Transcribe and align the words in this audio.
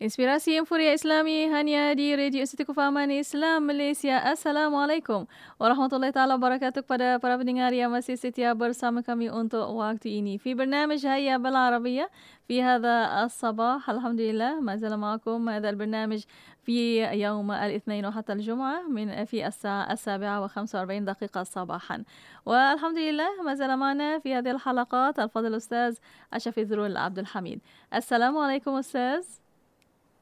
Inspirasi 0.00 0.56
Infuria 0.56 0.96
Islami 0.96 1.44
hanya 1.52 1.92
di 1.92 2.16
Radio 2.16 2.40
Institut 2.40 2.72
Kefahaman 2.72 3.12
Islam 3.12 3.68
Malaysia. 3.68 4.16
Assalamualaikum 4.24 5.28
warahmatullahi 5.60 6.08
taala 6.08 6.40
wabarakatuh 6.40 6.88
kepada 6.88 7.20
para 7.20 7.36
pendengar 7.36 7.68
yang 7.76 7.92
masih 7.92 8.16
setia 8.16 8.56
bersama 8.56 9.04
kami 9.04 9.28
untuk 9.28 9.60
waktu 9.76 10.24
ini. 10.24 10.40
Fi 10.40 10.56
برنامج 10.56 11.04
هيا 11.04 11.36
بالعربية 11.36 12.08
في 12.48 12.64
هذا 12.64 13.28
الصباح 13.28 13.90
الحمد 13.90 14.20
لله 14.20 14.64
ما 14.64 14.80
زال 14.80 14.96
معكم 14.96 15.48
هذا 15.48 15.68
البرنامج 15.68 16.24
في 16.64 17.04
يوم 17.04 17.52
الاثنين 17.52 18.06
وحتى 18.06 18.32
الجمعة 18.32 18.88
من 18.88 19.24
في 19.28 19.44
الساعة 19.44 19.92
السابعة 19.92 20.40
وخمسة 20.40 20.78
وأربعين 20.78 21.04
دقيقة 21.04 21.42
صباحا 21.44 22.04
والحمد 22.48 22.98
لله 22.98 23.44
ما 23.44 23.52
زال 23.52 23.76
معنا 23.76 24.18
في 24.24 24.32
هذه 24.32 24.50
الحلقات 24.50 25.20
الفضل 25.20 25.46
الأستاذ 25.46 26.00
الشفيع 26.34 26.64
ذرول 26.64 26.96
عبد 26.96 27.18
الحميد 27.18 27.60
السلام 27.92 28.32
عليكم 28.38 28.70
أستاذ 28.80 29.49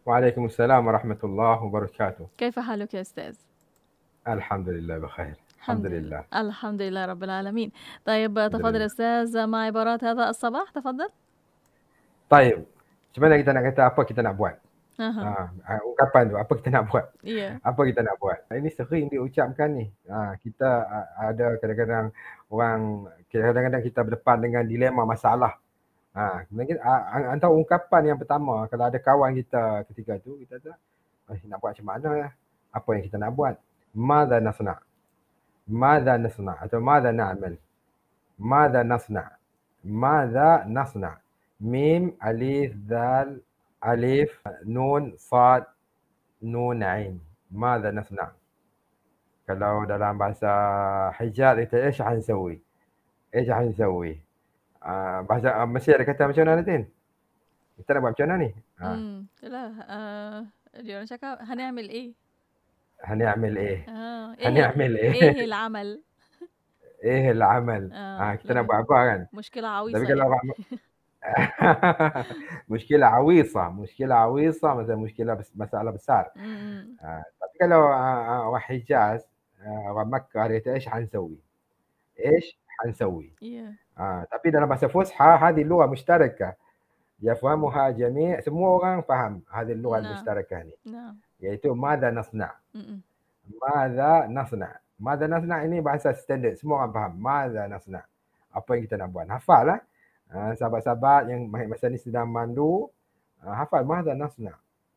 وعليكم 0.07 0.45
السلام 0.45 0.87
ورحمة 0.87 1.17
الله 1.23 1.63
وبركاته 1.63 2.27
كيف 2.37 2.59
حالك 2.59 2.93
يا 2.93 3.01
أستاذ؟ 3.01 3.35
الحمد 4.27 4.69
لله 4.69 4.97
بخير 4.97 5.35
الحمد 5.59 5.85
لله 5.85 6.21
الحمد 6.35 6.81
لله 6.81 7.03
رب 7.05 7.23
العالمين 7.23 7.71
طيب 8.05 8.33
تفضل 8.53 8.81
أستاذ 8.81 9.47
مع 9.47 9.59
عبارات 9.71 10.03
هذا 10.03 10.29
الصباح 10.29 10.69
تفضل 10.71 11.09
طيب 12.29 12.59
macam 13.13 13.21
mana 13.29 13.35
kita 13.37 13.51
nak 13.53 13.63
kata 13.69 13.81
apa 13.93 14.01
kita 14.03 14.21
nak 14.25 14.35
buat 14.35 14.55
Aha. 14.93 15.49
ha, 15.65 15.73
ungkapan 15.85 16.29
tu 16.29 16.35
apa 16.37 16.51
kita 16.57 16.69
nak 16.69 16.83
buat 16.89 17.05
Iya. 17.25 17.57
apa 17.61 17.81
kita 17.85 18.01
nak 18.01 18.15
buat 18.17 18.39
ini 18.53 18.69
sering 18.69 19.05
diucapkan 19.09 19.69
ni 19.69 19.85
ha, 20.09 20.33
kita 20.37 20.69
a- 20.85 21.09
ada 21.29 21.57
kadang-kadang 21.57 22.05
orang 22.49 23.05
kadang-kadang 23.29 23.81
kita 23.81 23.99
berdepan 24.01 24.37
dengan 24.41 24.63
dilema 24.65 25.05
masalah 25.05 25.57
ha, 26.17 26.45
mungkin 26.49 26.77
a- 26.81 27.05
a- 27.15 27.29
antara 27.33 27.51
ungkapan 27.53 28.13
yang 28.13 28.19
pertama 28.21 28.65
kalau 28.69 28.85
ada 28.89 28.99
kawan 28.99 29.31
kita 29.39 29.87
ketika 29.91 30.13
tu 30.21 30.37
kita 30.41 30.59
kata 30.59 30.73
eh, 31.33 31.39
nak 31.49 31.57
buat 31.61 31.71
macam 31.73 31.87
mana 31.87 32.09
ya 32.17 32.29
apa 32.73 32.89
yang 32.95 33.03
kita 33.07 33.17
nak 33.21 33.33
buat 33.33 33.55
ماذا 33.95 34.39
نصنع 34.39 34.77
ماذا 35.67 36.17
نصنع 36.17 36.55
atau 36.65 36.81
ماذا 36.81 37.11
نعمل 37.11 37.57
ماذا 38.39 38.83
نصنع 38.83 39.31
ماذا 39.85 40.65
نصنع 40.67 41.17
ميم 41.61 42.17
ألف 42.25 42.73
ذال 42.89 43.41
ألف 43.85 44.41
نون 44.65 45.13
صاد 45.17 45.63
نون 46.41 46.83
عين 46.83 47.21
ماذا 47.51 47.91
نصنع 47.91 48.31
kalau 49.43 49.83
dalam 49.83 50.15
bahasa 50.17 50.49
Hijaz 51.19 51.59
kita 51.59 51.75
ايش 51.85 52.01
حنسوي 52.01 52.57
ايش 53.35 53.49
حنسوي 53.51 54.17
uh, 54.82 55.18
bahasa 55.26 55.54
uh, 55.58 55.68
Mesir 55.68 55.96
ada 55.96 56.04
kata 56.06 56.28
macam 56.28 56.42
mana 56.44 56.60
Natin? 56.60 56.82
Kita 57.78 57.94
nak 57.94 58.00
buat 58.02 58.12
macam 58.16 58.26
mana 58.26 58.36
ni? 58.42 58.50
Ha. 58.82 58.88
Hmm, 58.90 59.16
itulah. 59.38 59.68
Uh, 59.86 60.38
dia 60.82 60.94
orang 60.98 61.10
cakap 61.10 61.34
hanya 61.46 61.70
ambil 61.70 61.88
A. 61.90 62.04
هني 63.04 63.26
اعمل 63.26 63.58
إيه؟ 63.58 63.88
آه 63.88 64.34
إيه 64.34 64.48
هنعمل 64.48 64.96
إيه؟ 64.96 65.12
إيه 65.12 65.44
العمل؟ 65.44 66.02
إيه 67.04 67.30
العمل؟ 67.30 67.92
آه, 67.92 68.32
آه 68.32 68.34
كنت 68.34 68.50
أنا 68.50 68.60
ابو 68.60 68.84
كان 68.84 69.26
مشكلة 69.32 69.68
عويصة 69.68 69.98
إيه؟ 69.98 70.04
مشكلة 72.68 73.06
عويصة 73.06 73.68
مشكلة 73.70 74.14
عويصة 74.14 74.74
مثلا 74.74 74.96
مشكلة 74.96 75.34
بس 75.34 75.52
مسألة 75.56 75.90
بسار 75.90 76.30
آه 77.02 77.24
طب 77.40 77.68
لو 77.68 77.82
آه 77.82 78.58
حجاز 78.58 79.26
ومكة 79.90 80.42
قريت 80.42 80.68
إيش 80.68 80.88
حنسوي؟ 80.88 81.38
إيش 82.26 82.58
حنسوي 82.81 83.29
Iya. 83.41 83.73
Ah, 83.93 84.25
tapi 84.25 84.49
dalam 84.49 84.65
bahasa 84.65 84.89
Fusha 84.89 85.37
هذه 85.37 85.61
اللغة 85.61 85.85
مشتركة 85.85 86.49
يفهمها 87.23 87.89
جميع 87.89 88.41
semua 88.41 88.67
orang 88.75 88.99
faham 89.05 89.33
هذه 89.47 89.71
اللغة 89.77 89.97
نعم. 89.99 90.05
المشتركة 90.11 90.57
ni 90.63 90.75
Nah. 90.89 91.13
iaitu 91.43 91.71
ماذا 91.73 92.11
نصنع 92.11 92.51
Mm-mm. 92.75 92.99
ماذا 93.61 94.27
نصنع 94.27 94.71
ماذا 94.99 95.25
نصنع 95.27 95.57
ini 95.67 95.77
bahasa 95.83 96.11
standard 96.15 96.55
semua 96.57 96.83
orang 96.83 96.91
faham 96.91 97.13
ماذا 97.19 97.63
نصنع 97.67 98.03
apa 98.53 98.69
yang 98.77 98.83
kita 98.85 98.95
nak 99.01 99.09
buat 99.09 99.27
hafal 99.29 99.63
lah 99.67 99.79
Ah, 100.33 100.49
sahabat-sahabat 100.57 101.29
yang 101.29 101.45
masa 101.45 101.85
ni 101.93 102.01
sedang 102.01 102.25
mandu 102.25 102.89
ah, 103.45 103.53
hafal 103.53 103.85
ماذا 103.85 104.13
نصنع 104.17 104.55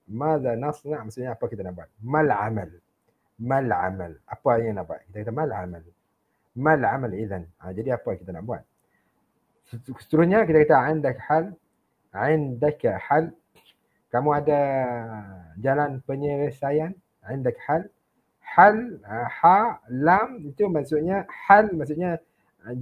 ماذا 0.08 0.54
نصنع 0.56 0.98
maksudnya 1.04 1.36
apa 1.36 1.44
kita 1.44 1.60
nak 1.60 1.74
buat 1.76 1.90
ما 2.02 2.20
العمل 2.24 2.70
ما 3.44 3.58
العمل 3.60 4.12
apa 4.24 4.48
yang 4.64 4.80
nak 4.80 4.88
buat 4.88 4.98
kita 5.10 5.28
kata 5.28 5.32
ما 5.36 5.44
العمل 5.44 5.84
mal 6.55 6.81
amal 6.83 7.11
idhan. 7.13 7.47
Ha, 7.59 7.71
jadi 7.71 7.95
apa 7.95 8.15
kita 8.15 8.35
nak 8.35 8.43
buat? 8.43 8.63
Seterusnya 9.71 10.43
kita 10.43 10.67
kata 10.67 10.91
indak 10.91 11.17
hal 11.27 11.55
indak 12.15 12.83
hal. 12.83 13.31
Kamu 14.11 14.29
ada 14.35 14.61
jalan 15.63 16.03
penyelesaian? 16.03 16.91
Indak 17.31 17.55
hal. 17.63 17.87
Hal 18.43 18.99
ha, 19.07 19.31
ha 19.31 19.79
lam 19.87 20.43
itu 20.43 20.67
maksudnya 20.67 21.23
hal 21.47 21.71
maksudnya 21.71 22.19
ha, 22.67 22.75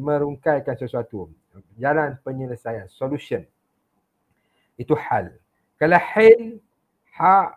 merungkaikan 0.00 0.72
sesuatu. 0.80 1.28
Jalan 1.76 2.16
penyelesaian 2.24 2.88
solution. 2.88 3.44
Itu 4.80 4.96
hal. 4.96 5.36
Kalau 5.76 6.00
hil 6.16 6.56
ha 7.20 7.52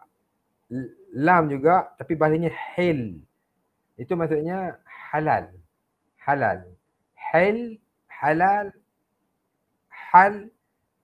lam 1.15 1.47
juga 1.47 1.95
tapi 1.95 2.19
bahasanya 2.19 2.51
hil. 2.75 3.23
Itu 3.95 4.19
maksudnya 4.19 4.75
Halal, 5.07 5.47
halal, 6.19 6.67
حل 7.15 7.79
halal, 8.07 8.71
hal. 9.87 10.33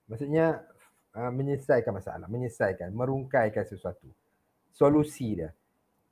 maksudnya 0.08 0.60
uh, 1.16 1.32
menyelesaikan 1.32 1.96
masalah 1.96 2.28
menyelesaikan 2.28 2.92
merungkaikan 2.92 3.64
sesuatu. 3.64 4.08
Solusi 4.76 5.40
dia. 5.40 5.52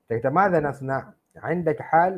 Kita 0.07 0.23
kata 0.23 0.29
ماذا 0.31 0.59
نصنع 0.59 1.01
عندك 1.39 1.79
حل 1.81 2.13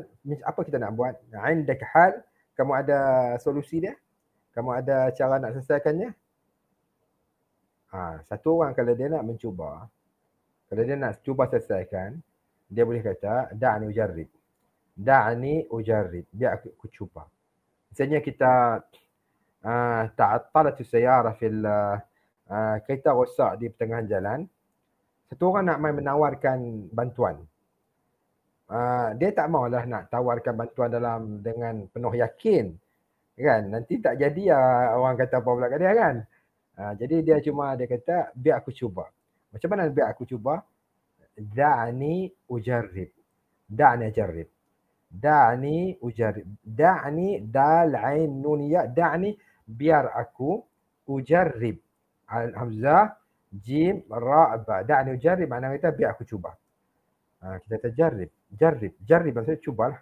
apa 0.45 0.59
kita 0.61 0.77
nak 0.77 0.93
buat? 0.93 1.15
عندك 1.33 1.79
hal, 1.81 2.21
kamu 2.53 2.71
ada 2.85 2.99
solusi 3.41 3.81
dia? 3.81 3.93
Kamu 4.53 4.69
ada 4.73 5.09
cara 5.13 5.41
nak 5.41 5.57
selesaikannya? 5.57 6.13
Ha, 7.93 8.25
satu 8.25 8.57
orang 8.57 8.73
kalau 8.73 8.97
dia 8.97 9.05
nak 9.05 9.21
mencuba 9.21 9.85
kalau 10.65 10.81
dia 10.81 10.97
nak 10.97 11.21
cuba 11.21 11.45
selesaikan 11.45 12.17
dia 12.65 12.81
boleh 12.81 13.05
kata 13.05 13.53
da'nu 13.53 13.93
jarrib 13.93 14.25
da'ni 14.93 15.65
ujarrib 15.73 16.29
biar 16.29 16.61
aku, 16.61 16.69
aku 16.77 16.87
cuba. 16.93 17.25
Misalnya 17.89 18.21
kita 18.21 18.81
uh, 19.65 20.03
ta'attalat 20.13 20.77
sayara 20.85 21.33
fil 21.37 21.65
uh, 21.65 21.97
kereta 22.85 23.13
rosak 23.13 23.57
di 23.61 23.69
pertengahan 23.73 24.05
jalan 24.05 24.39
satu 25.33 25.49
orang 25.49 25.65
nak 25.73 25.79
main 25.81 25.97
menawarkan 25.97 26.89
bantuan. 26.93 27.41
Uh, 28.69 29.13
dia 29.17 29.33
tak 29.33 29.49
maulah 29.49 29.81
nak 29.85 30.09
tawarkan 30.13 30.53
bantuan 30.53 30.89
dalam 30.93 31.41
dengan 31.41 31.89
penuh 31.89 32.13
yakin 32.13 32.73
kan? 33.33 33.65
Nanti 33.65 33.97
tak 33.97 34.21
jadi 34.21 34.53
uh, 34.53 34.97
orang 34.97 35.17
kata 35.17 35.41
apa 35.41 35.49
pula 35.49 35.67
kat 35.73 35.81
dia 35.81 35.93
kan? 35.97 36.15
Uh, 36.73 36.93
jadi 36.97 37.15
dia 37.25 37.37
cuma 37.41 37.73
dia 37.73 37.89
kata 37.89 38.29
biar 38.37 38.61
aku 38.61 38.69
cuba. 38.69 39.09
Macam 39.49 39.67
mana 39.73 39.89
biar 39.89 40.13
aku 40.13 40.25
cuba? 40.25 40.61
Da'ni 41.33 42.29
ujarrib 42.45 43.09
da'ni 43.65 44.05
ajarrib 44.13 44.45
da'ni 45.13 45.97
ujarrib 46.01 46.47
da'ni 46.65 47.39
dal 47.51 47.95
ain 47.95 48.41
nun 48.41 48.65
ya 48.65 48.87
da'ni 48.87 49.37
biar 49.67 50.09
aku 50.17 50.63
ujarrib 51.07 51.77
al 52.27 52.53
hamzah 52.57 53.13
jim 53.53 54.01
ra 54.09 54.57
ba 54.57 54.83
da'ni 54.83 55.13
ujarrib 55.13 55.49
makna 55.49 55.69
kata 55.77 55.93
biar 55.93 56.11
aku 56.17 56.25
cuba 56.25 56.57
Ha, 57.43 57.59
kita 57.59 57.75
kata 57.75 57.89
jarrib. 57.91 58.31
Jarrib. 58.55 58.93
Jarrib 59.03 59.35
maksudnya 59.35 59.59
cubalah. 59.59 59.99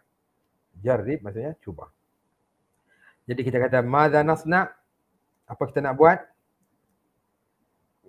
Jarrib 0.77 1.25
maksudnya 1.25 1.57
cuba. 1.57 1.89
Jadi 3.25 3.41
kita 3.41 3.57
kata 3.57 3.81
madza 3.81 4.21
nasna? 4.21 4.69
Apa 5.49 5.65
kita 5.65 5.81
nak 5.81 5.97
buat? 5.97 6.21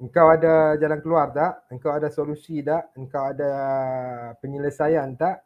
Engkau 0.04 0.28
ada 0.28 0.76
jalan 0.76 1.00
keluar 1.00 1.32
tak? 1.32 1.64
Engkau 1.72 1.97
ada 1.97 2.12
solusi 2.12 2.60
tak? 2.60 2.92
Engkau 2.92 3.32
ada 3.32 3.50
penyelesaian 4.44 5.16
tak? 5.16 5.41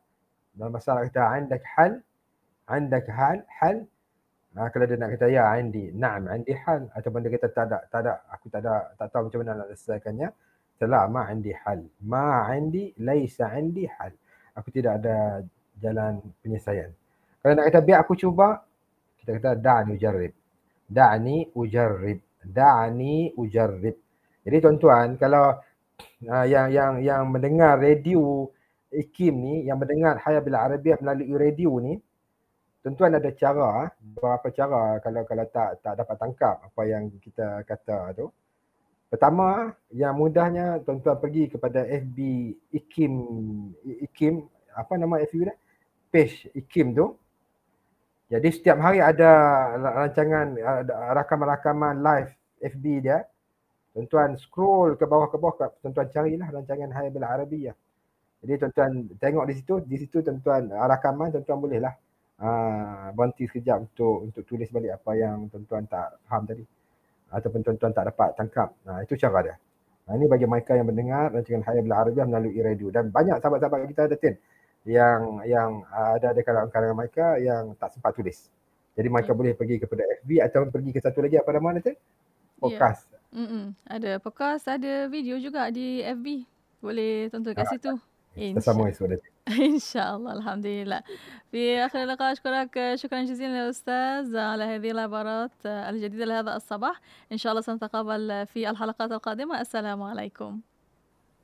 Dalam 0.56 0.72
masalah 0.76 1.08
kita 1.08 1.24
andak 1.24 1.64
hal? 1.78 2.04
Andak 2.68 3.06
hal? 3.08 3.44
Hal? 3.60 3.88
Ha, 4.52 4.68
kalau 4.68 4.84
dia 4.84 5.00
nak 5.00 5.16
kata 5.16 5.32
ya 5.32 5.48
andi, 5.48 5.96
na'am 5.96 6.28
andi 6.28 6.52
hal 6.52 6.92
ataupun 6.92 7.24
dia 7.24 7.32
kata 7.32 7.48
tak 7.56 7.66
ada, 7.72 7.80
tak 7.88 8.00
ada, 8.04 8.14
aku 8.36 8.52
tak 8.52 8.60
ada, 8.68 8.92
tak 9.00 9.08
tahu 9.08 9.32
macam 9.32 9.40
mana 9.48 9.64
nak 9.64 9.68
selesaikannya. 9.80 10.28
لا 10.88 11.08
ما 11.08 11.20
عندي 11.20 11.56
حل 11.56 11.84
ما 12.02 12.34
عندي 12.50 12.94
ليس 12.98 13.42
عندي 13.42 13.90
حل 13.90 14.14
aku 14.58 14.68
tidak 14.74 15.00
ada 15.02 15.46
jalan 15.80 16.20
penyelesaian 16.42 16.92
kalau 17.42 17.54
nak 17.56 17.66
kata 17.70 17.80
biar 17.86 18.04
aku 18.04 18.18
cuba 18.18 18.60
kita 19.22 19.38
kata 19.38 19.52
da'ni 19.62 19.96
ujarrib 19.96 20.34
da'ni 20.90 21.38
ujarrib 21.56 22.20
da'ni 22.44 23.32
ujarrib 23.38 23.96
jadi 24.42 24.58
tuan-tuan 24.60 25.16
kalau 25.22 25.56
uh, 26.28 26.46
yang 26.50 26.74
yang 26.74 27.00
yang 27.00 27.24
mendengar 27.30 27.78
radio 27.80 28.50
IKIM 28.93 29.35
ni 29.35 29.55
yang 29.67 29.79
mendengar 29.81 30.19
Hayat 30.23 30.43
Bil 30.47 30.59
Arabiah 30.59 30.99
melalui 31.03 31.35
radio 31.35 31.79
ni 31.83 31.99
tuan-tuan 32.85 33.19
ada 33.19 33.31
cara 33.35 33.91
beberapa 33.99 34.47
cara 34.55 35.03
kalau 35.03 35.23
kalau 35.27 35.45
tak 35.51 35.83
tak 35.83 35.95
dapat 35.99 36.17
tangkap 36.23 36.57
apa 36.63 36.83
yang 36.87 37.11
kita 37.19 37.67
kata 37.67 38.15
tu 38.15 38.31
Pertama, 39.07 39.71
yang 39.95 40.19
mudahnya 40.19 40.83
tuan-tuan 40.83 41.23
pergi 41.23 41.47
kepada 41.47 41.87
FB 41.87 42.19
IKIM 42.75 43.15
IKIM 44.03 44.43
apa 44.75 44.99
nama 44.99 45.23
FB 45.23 45.47
dia? 45.47 45.55
Page 46.11 46.51
IKIM 46.59 46.91
tu. 46.91 47.15
Jadi 48.27 48.49
setiap 48.51 48.83
hari 48.83 48.99
ada 48.99 49.31
rancangan 49.79 50.59
rakaman-rakaman 51.23 52.03
live 52.03 52.35
FB 52.59 52.85
dia. 53.07 53.23
Tuan-tuan 53.95 54.35
scroll 54.35 54.99
ke 54.99 55.07
bawah 55.07 55.31
ke 55.31 55.39
bawah 55.39 55.71
tuan-tuan 55.79 56.11
carilah 56.11 56.51
rancangan 56.51 56.91
Hayy 56.91 57.15
Bil 57.15 57.23
Arabiyah. 57.23 57.77
Jadi 58.47 58.63
tuan-tuan 58.63 58.93
tengok 59.19 59.45
di 59.51 59.55
situ, 59.59 59.75
di 59.83 59.97
situ 59.99 60.23
tuan-tuan 60.23 60.71
rakaman 60.71 61.35
tuan-tuan 61.35 61.59
bolehlah 61.59 61.95
uh, 62.39 63.11
berhenti 63.11 63.51
sekejap 63.51 63.91
untuk 63.91 64.31
untuk 64.31 64.43
tulis 64.47 64.71
balik 64.71 65.03
apa 65.03 65.11
yang 65.19 65.51
tuan-tuan 65.51 65.83
tak 65.91 66.15
faham 66.31 66.47
tadi 66.47 66.63
ataupun 67.35 67.61
tuan-tuan 67.67 67.91
tak 67.91 68.07
dapat 68.15 68.31
tangkap. 68.39 68.71
Nah, 68.87 69.03
itu 69.03 69.19
cara 69.19 69.39
dia. 69.43 69.57
Nah, 70.07 70.15
ini 70.15 70.31
bagi 70.31 70.47
mereka 70.47 70.79
yang 70.79 70.87
mendengar 70.87 71.35
rancangan 71.35 71.67
Hayat 71.67 71.83
Bila 71.83 71.97
Arabiah 71.99 72.27
melalui 72.31 72.63
radio 72.63 72.89
dan 72.95 73.11
banyak 73.11 73.43
sahabat-sahabat 73.43 73.91
kita 73.91 74.03
ada 74.07 74.17
tin 74.17 74.35
yang 74.87 75.43
yang 75.43 75.83
ada 75.91 76.31
di 76.31 76.47
kalangan-kalangan 76.47 76.95
mereka 76.95 77.27
yang 77.43 77.75
tak 77.75 77.91
sempat 77.91 78.15
tulis. 78.15 78.47
Jadi 78.95 79.09
mereka 79.11 79.35
hmm. 79.35 79.41
boleh 79.43 79.53
pergi 79.59 79.77
kepada 79.83 80.07
FB 80.23 80.31
atau 80.47 80.61
pergi 80.71 80.91
ke 80.95 81.01
satu 81.03 81.19
lagi 81.27 81.37
apa 81.37 81.51
nama 81.51 81.75
nanti? 81.75 81.91
Ya. 81.91 81.99
Podcast. 82.57 83.11
Yeah. 83.35 83.75
Ada 83.85 84.11
podcast, 84.23 84.65
ada 84.71 85.11
video 85.11 85.37
juga 85.43 85.69
di 85.75 86.01
FB. 86.01 86.47
Boleh 86.81 87.27
tonton 87.29 87.53
kat 87.53 87.67
situ. 87.75 87.93
Kita 87.99 88.16
sama 88.61 88.89
esok 88.93 89.23
إن 89.49 89.79
شاء 89.79 90.17
الله 90.17 90.33
الحمد 90.33 90.67
لله. 90.67 91.03
في 91.51 91.79
آخر 91.79 92.03
اللقاء 92.03 92.33
أشكرك 92.33 92.95
شكرا 92.95 93.23
جزيلا 93.23 93.57
يا 93.59 93.71
أستاذ 93.71 94.37
على 94.37 94.65
هذه 94.65 94.91
العبارات 94.91 95.51
الجديدة 95.67 96.25
لهذا 96.25 96.57
الصباح. 96.57 97.01
إن 97.33 97.37
شاء 97.39 97.53
الله 97.53 97.63
سنتقابل 97.63 98.47
في 98.47 98.71
الحلقات 98.71 99.13
القادمة. 99.13 99.61
السلام 99.61 100.03
عليكم. 100.03 100.61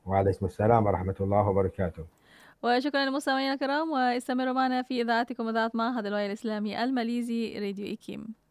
وعليكم 0.05 0.45
السلام 0.45 0.85
ورحمة 0.85 1.15
الله 1.21 1.49
وبركاته. 1.49 2.03
وشكرا 2.63 3.05
للمستمعين 3.05 3.53
الكرام 3.53 3.91
واستمروا 3.91 4.53
معنا 4.53 4.81
في 4.81 5.01
إذاعتكم 5.01 5.49
إذاعة 5.49 5.71
معهد 5.73 6.05
الوعي 6.05 6.25
الإسلامي 6.25 6.83
الماليزي 6.83 7.59
راديو 7.59 7.85
إيكيم. 7.85 8.42